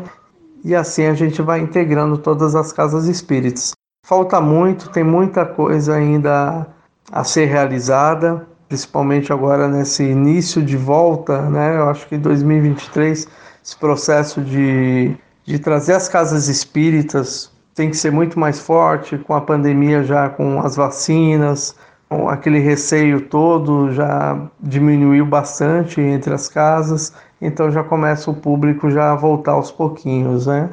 [0.64, 3.72] e assim a gente vai integrando todas as casas espíritas.
[4.06, 6.66] Falta muito, tem muita coisa ainda
[7.10, 11.78] a ser realizada, principalmente agora nesse início de volta, né?
[11.78, 13.26] Eu acho que 2023
[13.64, 19.34] esse processo de, de trazer as casas espíritas tem que ser muito mais forte com
[19.34, 21.76] a pandemia já com as vacinas,
[22.28, 29.12] aquele receio todo já diminuiu bastante entre as casas, então já começa o público já
[29.12, 30.70] a voltar aos pouquinhos, né?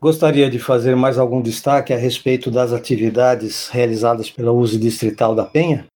[0.00, 5.44] Gostaria de fazer mais algum destaque a respeito das atividades realizadas pela USE Distrital da
[5.44, 5.86] Penha?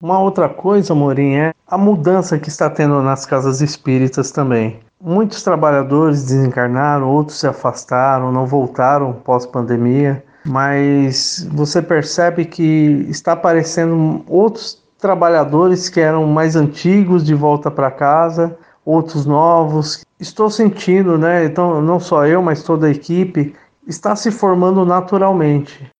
[0.00, 4.78] Uma outra coisa, Morim, é a mudança que está tendo nas casas espíritas também.
[5.00, 14.24] Muitos trabalhadores desencarnaram, outros se afastaram, não voltaram pós-pandemia, mas você percebe que está aparecendo
[14.26, 20.04] outros trabalhadores que eram mais antigos de volta para casa, outros novos.
[20.18, 21.44] Estou sentindo, né?
[21.44, 23.54] Então, não só eu, mas toda a equipe
[23.86, 25.90] está se formando naturalmente.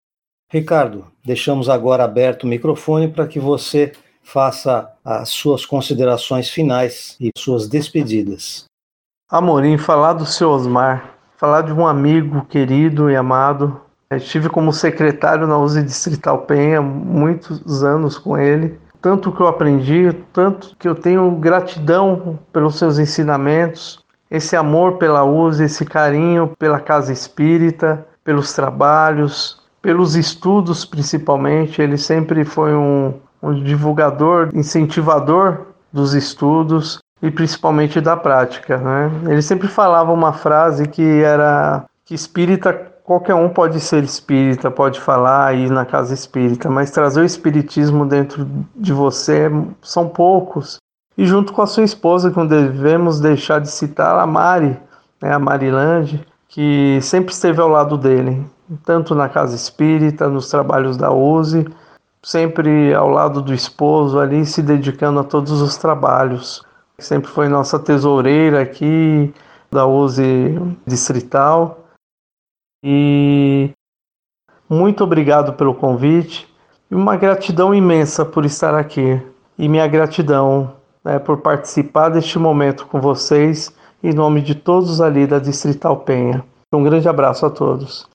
[0.50, 7.30] Ricardo, deixamos agora aberto o microfone para que você faça as suas considerações finais e
[7.36, 8.64] suas despedidas.
[9.28, 13.80] Amorim, falar do seu Osmar, falar de um amigo querido e amado.
[14.16, 18.78] Estive como secretário na USE Distrital Penha, muitos anos com ele.
[19.00, 25.24] Tanto que eu aprendi, tanto que eu tenho gratidão pelos seus ensinamentos, esse amor pela
[25.24, 31.82] USE, esse carinho pela casa espírita, pelos trabalhos, pelos estudos principalmente.
[31.82, 38.78] Ele sempre foi um, um divulgador, incentivador dos estudos e principalmente da prática.
[38.78, 39.10] Né?
[39.28, 45.00] Ele sempre falava uma frase que era que espírita qualquer um pode ser espírita, pode
[45.00, 50.76] falar aí na casa espírita, mas trazer o espiritismo dentro de você são poucos.
[51.16, 54.78] E junto com a sua esposa, que não devemos deixar de citar, a Mari,
[55.20, 58.44] né, a Marilande, que sempre esteve ao lado dele
[58.84, 61.66] tanto na casa espírita, nos trabalhos da USE,
[62.22, 66.62] sempre ao lado do esposo ali, se dedicando a todos os trabalhos.
[66.98, 69.34] Sempre foi nossa tesoureira aqui
[69.70, 71.81] da USE Distrital.
[72.82, 73.70] E
[74.68, 76.48] muito obrigado pelo convite
[76.90, 79.20] e uma gratidão imensa por estar aqui.
[79.58, 85.26] E minha gratidão né, por participar deste momento com vocês, em nome de todos ali
[85.26, 86.44] da Distrital Penha.
[86.72, 88.10] Um grande abraço a todos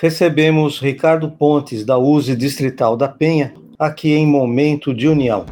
[0.00, 5.44] recebemos Ricardo Pontes, da USE Distrital da Penha, aqui em Momento de União.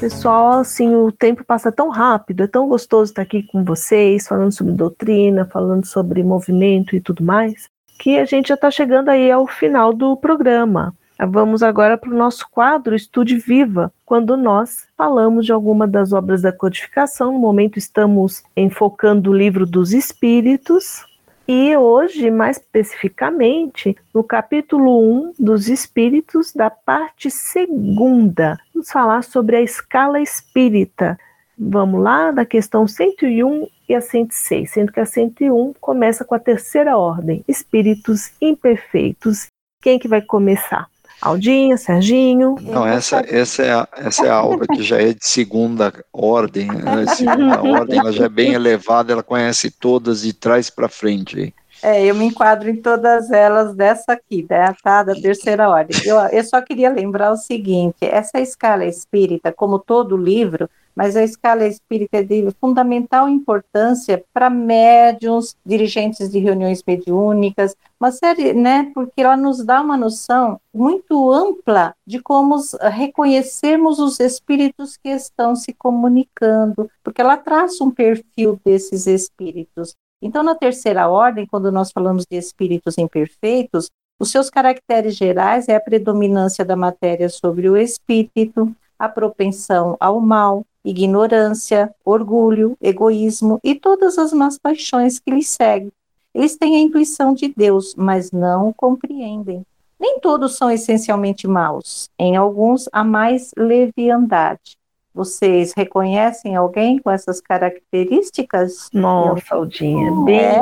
[0.00, 4.52] Pessoal, assim, o tempo passa tão rápido, é tão gostoso estar aqui com vocês, falando
[4.52, 7.68] sobre doutrina, falando sobre movimento e tudo mais,
[7.98, 10.94] que a gente já está chegando aí ao final do programa.
[11.18, 16.42] Vamos agora para o nosso quadro Estude Viva, quando nós falamos de alguma das obras
[16.42, 17.32] da codificação.
[17.32, 21.07] No momento estamos enfocando o livro dos Espíritos.
[21.50, 29.56] E hoje, mais especificamente, no capítulo 1 dos Espíritos, da parte segunda, vamos falar sobre
[29.56, 31.18] a escala espírita.
[31.58, 36.38] Vamos lá, da questão 101 e a 106, sendo que a 101 começa com a
[36.38, 39.46] terceira ordem, espíritos imperfeitos.
[39.80, 40.86] Quem que vai começar?
[41.20, 42.56] Aldinha, Serginho.
[42.60, 46.68] Não, essa, essa, é a, essa é a aula que já é de segunda ordem.
[46.68, 47.06] Né?
[47.06, 51.52] Segunda ordem, ela já é bem elevada, ela conhece todas de trás para frente.
[51.82, 55.04] É, eu me enquadro em todas elas dessa aqui, né, tá?
[55.04, 55.96] Da terceira ordem.
[56.04, 60.68] Eu, eu só queria lembrar o seguinte: essa escala espírita, como todo livro,
[60.98, 68.10] mas a escala espírita é de fundamental importância para médiums, dirigentes de reuniões mediúnicas, uma
[68.10, 72.56] série, né, porque ela nos dá uma noção muito ampla de como
[72.90, 79.94] reconhecermos os espíritos que estão se comunicando, porque ela traça um perfil desses espíritos.
[80.20, 83.88] Então, na terceira ordem, quando nós falamos de espíritos imperfeitos,
[84.18, 90.20] os seus caracteres gerais é a predominância da matéria sobre o espírito, a propensão ao
[90.20, 95.92] mal, ignorância, orgulho, egoísmo e todas as más paixões que lhes seguem.
[96.34, 99.64] Eles têm a intuição de Deus, mas não o compreendem.
[99.98, 102.08] Nem todos são essencialmente maus.
[102.18, 104.78] Em alguns há mais leviandade.
[105.12, 108.88] Vocês reconhecem alguém com essas características?
[108.92, 110.60] Nossa, Aldinha, bem.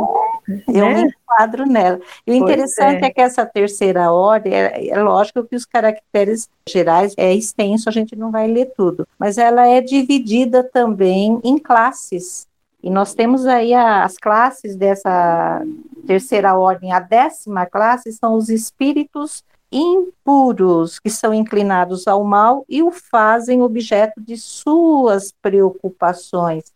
[0.69, 0.95] Eu né?
[0.95, 2.01] me enquadro nela.
[2.27, 3.07] E o pois interessante é.
[3.07, 3.11] é.
[3.11, 8.15] que essa terceira ordem, é, é, lógico que os caracteres gerais é extenso, a gente
[8.15, 12.47] não vai ler tudo, mas ela é dividida também em classes.
[12.83, 15.63] E nós temos aí a, as classes dessa
[16.07, 16.93] terceira ordem.
[16.93, 19.43] A décima classe são os espíritos
[19.73, 26.76] impuros que são inclinados ao mal e o fazem objeto de suas preocupações.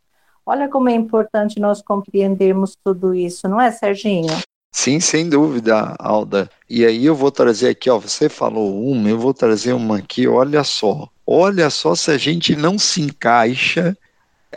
[0.50, 4.36] Olha como é importante nós compreendermos tudo isso, não é, Serginho?
[4.72, 6.50] Sim, sem dúvida, Alda.
[6.68, 10.26] E aí eu vou trazer aqui, ó, você falou uma, eu vou trazer uma aqui,
[10.26, 11.08] olha só.
[11.24, 13.96] Olha só se a gente não se encaixa,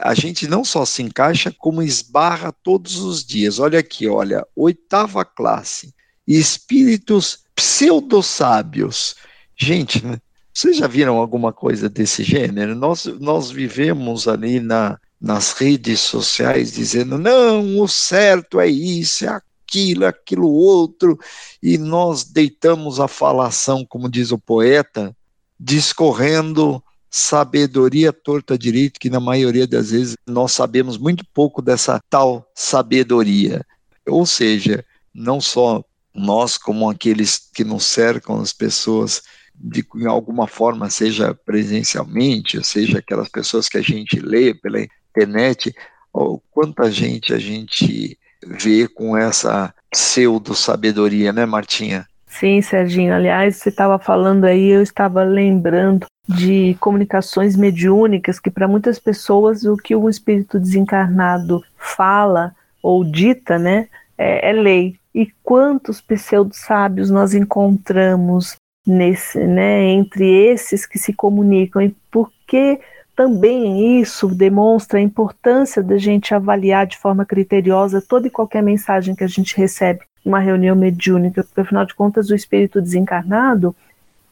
[0.01, 3.59] a gente não só se encaixa, como esbarra todos os dias.
[3.59, 5.93] Olha aqui, olha, oitava classe,
[6.27, 9.15] espíritos pseudo-sábios.
[9.55, 10.17] Gente, né?
[10.51, 12.73] vocês já viram alguma coisa desse gênero?
[12.73, 19.29] Nós, nós vivemos ali na, nas redes sociais dizendo: não, o certo é isso, é
[19.29, 21.17] aquilo, é aquilo outro,
[21.61, 25.15] e nós deitamos a falação, como diz o poeta,
[25.57, 32.45] discorrendo sabedoria torta direito, que na maioria das vezes nós sabemos muito pouco dessa tal
[32.53, 33.65] sabedoria.
[34.05, 39.21] Ou seja, não só nós, como aqueles que nos cercam, as pessoas,
[39.55, 44.79] de alguma forma, seja presencialmente, seja aquelas pessoas que a gente lê pela
[45.13, 45.73] internet,
[46.11, 52.05] ou quanta gente a gente vê com essa pseudo-sabedoria, né, Martinha?
[52.27, 53.13] Sim, Serginho.
[53.13, 59.63] Aliás, você estava falando aí, eu estava lembrando de comunicações mediúnicas que para muitas pessoas
[59.65, 63.87] o que um espírito desencarnado fala ou dita, né,
[64.17, 64.95] é, é lei.
[65.13, 68.55] E quantos pseudo-sábios nós encontramos
[68.85, 72.79] nesse, né, entre esses que se comunicam e por que
[73.15, 79.15] também isso demonstra a importância da gente avaliar de forma criteriosa toda e qualquer mensagem
[79.15, 83.75] que a gente recebe numa reunião mediúnica, porque afinal de contas o espírito desencarnado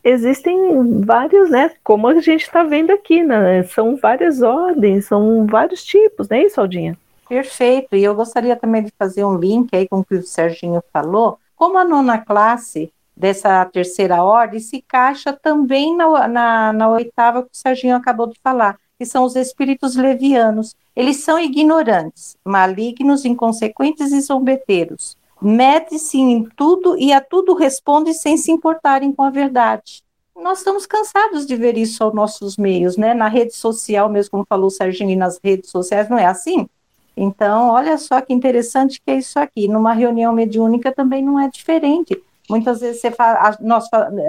[0.03, 1.71] existem vários, né?
[1.83, 3.63] Como a gente está vendo aqui, né?
[3.63, 6.97] São várias ordens, são vários tipos, não é isso, Aldinha?
[7.29, 7.95] Perfeito.
[7.95, 11.37] E eu gostaria também de fazer um link aí com o que o Serginho falou.
[11.55, 17.49] Como a nona classe dessa terceira ordem se encaixa também na, na, na oitava que
[17.53, 20.75] o Serginho acabou de falar, que são os espíritos levianos.
[20.95, 25.17] Eles são ignorantes, malignos, inconsequentes e zombeteiros.
[25.41, 30.03] Mete-se em tudo e a tudo responde sem se importarem com a verdade.
[30.35, 33.13] Nós estamos cansados de ver isso aos nossos meios, né?
[33.13, 36.67] Na rede social, mesmo como falou o Serginho, nas redes sociais, não é assim?
[37.15, 39.67] Então, olha só que interessante que é isso aqui.
[39.67, 42.21] Numa reunião mediúnica também não é diferente.
[42.51, 43.85] Muitas vezes fala, nós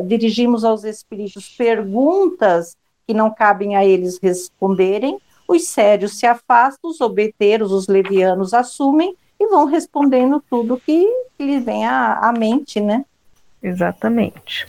[0.07, 5.19] dirigimos aos espíritos perguntas que não cabem a eles responderem,
[5.49, 11.05] os sérios se afastam, os obeteiros, os levianos assumem e vão respondendo tudo que,
[11.37, 13.05] que lhes vem à, à mente, né?
[13.61, 14.67] Exatamente.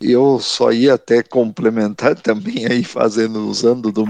[0.00, 4.04] Eu só ia até complementar também aí, fazendo, usando do,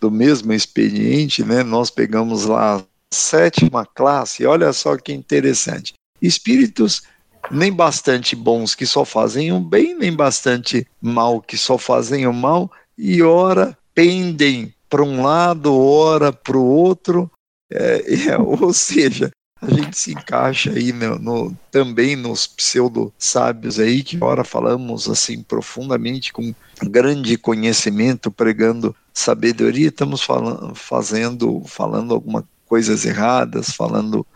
[0.00, 1.64] do mesmo expediente, né?
[1.64, 2.82] Nós pegamos lá
[3.12, 5.94] sétima classe, olha só que interessante.
[6.22, 7.02] Espíritos
[7.50, 12.32] nem bastante bons que só fazem o bem, nem bastante mal que só fazem o
[12.32, 17.30] mal, e ora pendem para um lado, ora para o outro,
[17.70, 19.30] é, é, ou seja,
[19.60, 25.42] a gente se encaixa aí no, no, também nos pseudo-sábios aí, que ora falamos assim
[25.42, 34.26] profundamente, com grande conhecimento, pregando sabedoria, estamos falando, fazendo, falando algumas coisas erradas, falando,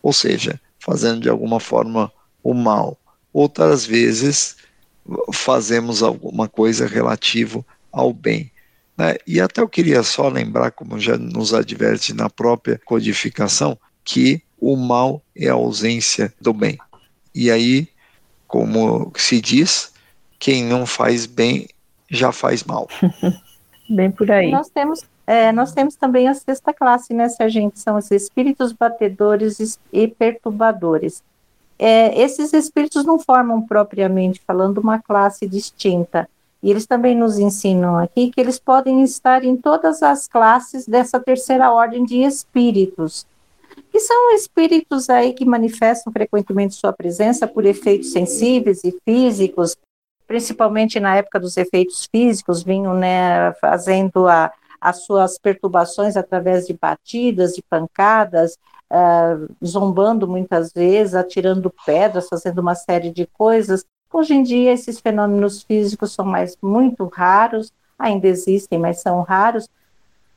[0.00, 2.12] ou seja, fazendo de alguma forma
[2.42, 2.98] o mal.
[3.32, 4.56] Outras vezes
[5.32, 8.50] fazemos alguma coisa relativo ao bem.
[8.96, 9.16] Né?
[9.26, 14.76] E até eu queria só lembrar, como já nos adverte na própria codificação, que o
[14.76, 16.78] mal é a ausência do bem.
[17.34, 17.88] E aí,
[18.46, 19.92] como se diz,
[20.38, 21.66] quem não faz bem
[22.10, 22.88] já faz mal.
[23.88, 24.50] bem por aí.
[24.50, 27.78] Nós temos, é, nós temos também a sexta classe, né, Sargento?
[27.78, 31.22] São os espíritos batedores e perturbadores.
[31.84, 36.28] É, esses espíritos não formam propriamente falando uma classe distinta.
[36.62, 41.18] E eles também nos ensinam aqui que eles podem estar em todas as classes dessa
[41.18, 43.26] terceira ordem de espíritos
[43.90, 49.76] que são espíritos aí que manifestam frequentemente sua presença por efeitos sensíveis e físicos,
[50.26, 56.74] principalmente na época dos efeitos físicos, vinham né, fazendo a, as suas perturbações através de
[56.74, 58.58] batidas, de pancadas,
[58.92, 63.84] uh, zombando muitas vezes, atirando pedras, fazendo uma série de coisas.
[64.12, 69.68] Hoje em dia, esses fenômenos físicos são mais muito raros, ainda existem, mas são raros,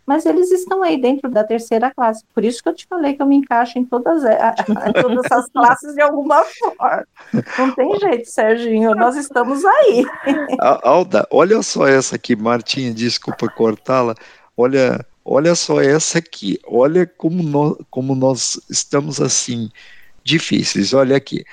[0.05, 2.23] mas eles estão aí dentro da terceira classe.
[2.33, 5.49] Por isso que eu te falei que eu me encaixo em todas, em todas essas
[5.51, 7.07] classes de alguma forma.
[7.57, 10.05] Não tem jeito, Serginho, nós estamos aí.
[10.59, 14.13] Alda, olha só essa aqui, Martinha, desculpa cortá-la.
[14.55, 16.59] Olha, olha só essa aqui.
[16.65, 19.69] Olha como nós, como nós estamos assim,
[20.23, 20.93] difíceis.
[20.93, 21.43] Olha aqui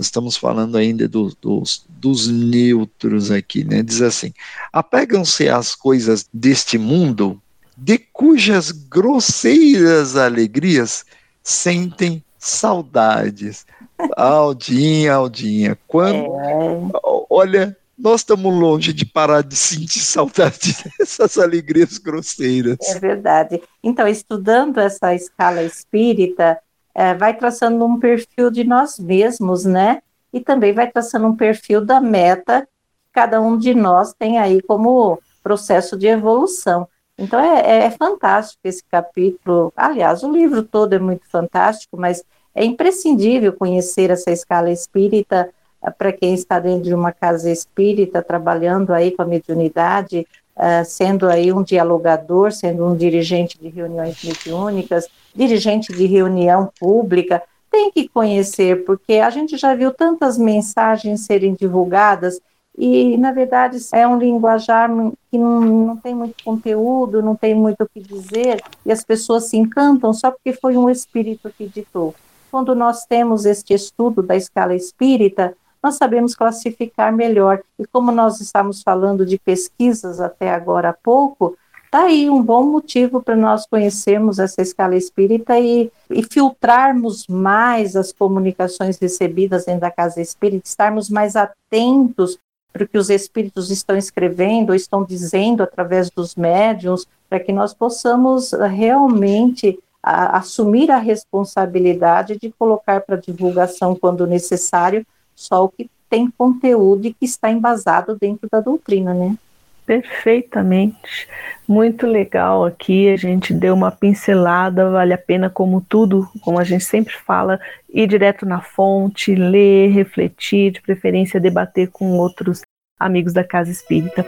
[0.00, 3.82] estamos falando ainda do, dos, dos neutros aqui, né?
[3.82, 4.32] Diz assim:
[4.72, 7.40] apegam-se às coisas deste mundo
[7.76, 11.04] de cujas grosseiras alegrias
[11.42, 13.66] sentem saudades.
[14.16, 16.16] Aldinha, Aldinha, quando.
[16.16, 16.90] É.
[17.30, 22.76] Olha, nós estamos longe de parar de sentir saudade dessas alegrias grosseiras.
[22.82, 23.62] É verdade.
[23.82, 26.58] Então, estudando essa escala espírita,
[26.94, 30.02] é, vai traçando um perfil de nós mesmos, né?
[30.32, 34.60] E também vai traçando um perfil da meta que cada um de nós tem aí
[34.62, 36.88] como processo de evolução.
[37.18, 39.72] Então é, é, é, fantástico esse capítulo.
[39.76, 42.22] Aliás, o livro todo é muito fantástico, mas
[42.54, 45.50] é imprescindível conhecer essa escala espírita
[45.90, 50.26] para quem está dentro de uma casa espírita, trabalhando aí com a mediunidade,
[50.56, 57.42] uh, sendo aí um dialogador, sendo um dirigente de reuniões mediúnicas, dirigente de reunião pública,
[57.70, 62.40] tem que conhecer, porque a gente já viu tantas mensagens serem divulgadas
[62.78, 64.90] e, na verdade, é um linguajar
[65.30, 69.44] que não, não tem muito conteúdo, não tem muito o que dizer, e as pessoas
[69.44, 72.14] se encantam só porque foi um espírito que ditou.
[72.50, 77.60] Quando nós temos este estudo da escala espírita, nós sabemos classificar melhor.
[77.78, 82.64] E como nós estamos falando de pesquisas até agora há pouco, está aí um bom
[82.64, 89.82] motivo para nós conhecermos essa escala espírita e, e, filtrarmos mais as comunicações recebidas dentro
[89.82, 92.38] da casa espírita, estarmos mais atentos
[92.72, 97.52] para o que os espíritos estão escrevendo, ou estão dizendo através dos médiums, para que
[97.52, 105.06] nós possamos realmente a, assumir a responsabilidade de colocar para divulgação, quando necessário,
[105.36, 109.36] só o que tem conteúdo e que está embasado dentro da doutrina, né?
[109.84, 111.28] Perfeitamente.
[111.68, 113.08] Muito legal aqui.
[113.08, 117.60] A gente deu uma pincelada, vale a pena, como tudo, como a gente sempre fala,
[117.88, 122.62] ir direto na fonte, ler, refletir, de preferência debater com outros
[122.98, 124.26] amigos da Casa Espírita.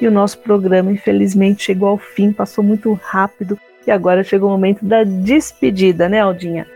[0.00, 3.58] E o nosso programa, infelizmente, chegou ao fim, passou muito rápido.
[3.88, 6.66] E agora chegou o momento da despedida, né, Aldinha?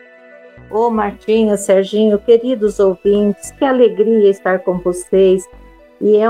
[0.70, 5.46] Ô Martinha, Serginho, queridos ouvintes, que alegria estar com vocês.
[6.00, 6.26] E é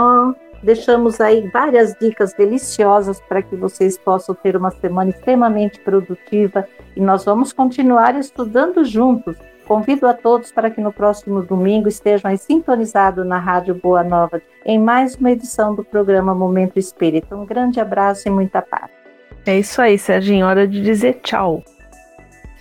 [0.60, 6.66] deixamos aí várias dicas deliciosas para que vocês possam ter uma semana extremamente produtiva
[6.96, 9.36] e nós vamos continuar estudando juntos.
[9.68, 14.80] Convido a todos para que no próximo domingo estejam sintonizados na Rádio Boa Nova em
[14.80, 17.36] mais uma edição do programa Momento Espírita.
[17.36, 19.01] Um grande abraço e muita paz.
[19.44, 20.46] É isso aí, Serginho.
[20.46, 21.64] Hora de dizer tchau.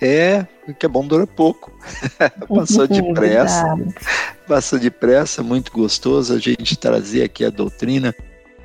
[0.00, 1.72] É, o que é bom dura pouco.
[2.48, 3.76] Passou depressa.
[4.48, 8.14] Passou depressa, muito gostoso a gente trazer aqui a doutrina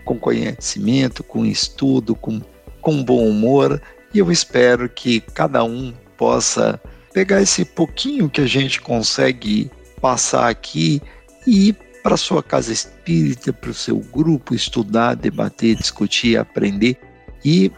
[0.04, 2.42] com conhecimento, com estudo, com,
[2.82, 3.80] com bom humor.
[4.14, 6.82] E eu espero que cada um possa
[7.14, 9.70] pegar esse pouquinho que a gente consegue
[10.02, 11.02] passar aqui
[11.46, 16.98] e ir para sua casa espírita, para o seu grupo, estudar, debater, discutir, aprender
[17.44, 17.72] e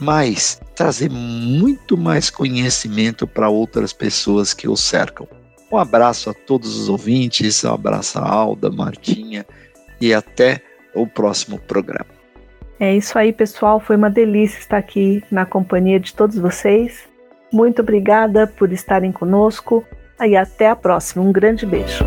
[0.00, 5.26] mais, trazer muito mais conhecimento para outras pessoas que o cercam.
[5.70, 9.44] Um abraço a todos os ouvintes, um abraço a Alda, Martinha
[10.00, 10.60] e até
[10.94, 12.06] o próximo programa.
[12.78, 13.80] É isso aí, pessoal.
[13.80, 17.08] Foi uma delícia estar aqui na companhia de todos vocês.
[17.52, 19.84] Muito obrigada por estarem conosco
[20.20, 21.24] e até a próxima.
[21.24, 22.04] Um grande beijo.